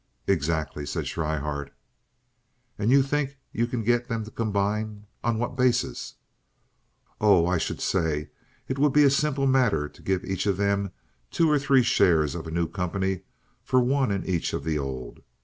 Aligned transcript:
"Exactly," 0.25 0.83
said 0.83 1.05
Schryhart. 1.05 1.71
"And 2.79 2.89
you 2.89 3.03
think 3.03 3.37
you 3.51 3.67
can 3.67 3.83
get 3.83 4.07
them 4.07 4.23
to 4.25 4.31
combine? 4.31 5.05
On 5.23 5.37
what 5.37 5.55
basis?" 5.55 6.15
"Oh, 7.19 7.45
I 7.45 7.59
should 7.59 7.79
say 7.79 8.31
it 8.67 8.79
would 8.79 8.93
be 8.93 9.03
a 9.03 9.11
simple 9.11 9.45
matter 9.45 9.87
to 9.87 10.01
give 10.01 10.25
each 10.25 10.47
of 10.47 10.57
them 10.57 10.89
two 11.29 11.51
or 11.51 11.59
three 11.59 11.83
shares 11.83 12.33
of 12.33 12.47
a 12.47 12.51
new 12.51 12.67
company 12.67 13.21
for 13.63 13.79
one 13.79 14.09
in 14.09 14.25
each 14.25 14.53
of 14.53 14.63
the 14.63 14.79
old. 14.79 15.21